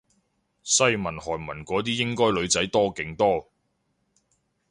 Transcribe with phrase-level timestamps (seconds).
[0.63, 3.51] 西文韓文嗰啲應該女仔多勁多